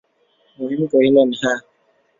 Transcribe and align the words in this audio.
মহিম 0.59 0.81
কহিলেন, 0.91 1.29
হাঁ। 1.41 1.57